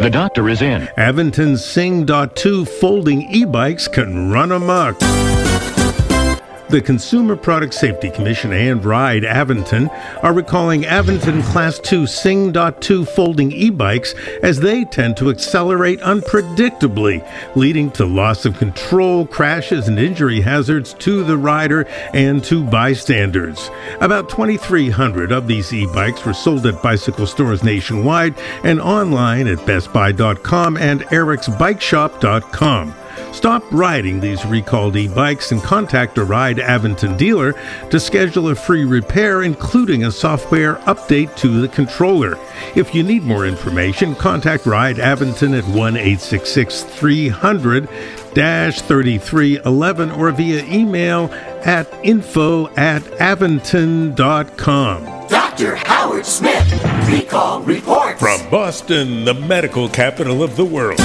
[0.00, 0.88] The doctor is in.
[0.96, 5.09] Aventon's Sinch.2 folding e-bikes can run amok.
[6.70, 9.90] The Consumer Product Safety Commission and Ride Aventon
[10.22, 14.14] are recalling Aventon Class 2 Sinch.2 folding e bikes
[14.44, 20.94] as they tend to accelerate unpredictably, leading to loss of control, crashes, and injury hazards
[20.94, 23.68] to the rider and to bystanders.
[24.00, 29.58] About 2,300 of these e bikes were sold at bicycle stores nationwide and online at
[29.58, 32.94] BestBuy.com and Eriksbikeshop.com.
[33.32, 37.54] Stop riding these recalled e bikes and contact a Ride Aventon dealer
[37.90, 42.38] to schedule a free repair, including a software update to the controller.
[42.74, 47.88] If you need more information, contact Ride Aventon at 1 866 300
[48.34, 51.30] 3311 or via email
[51.64, 55.04] at info at aventon.com.
[55.28, 55.76] Dr.
[55.76, 56.72] Howard Smith,
[57.08, 58.18] recall report.
[58.18, 60.98] From Boston, the medical capital of the world.